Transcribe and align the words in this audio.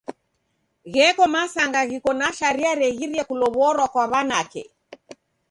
Gheko 0.93 1.23
masanga 1.33 1.81
ghiko 1.89 2.11
na 2.19 2.27
sharia 2.37 2.71
reghiria 2.81 3.23
kulow'orwa 3.29 3.85
kwa 3.93 4.03
w'anake. 4.11 4.63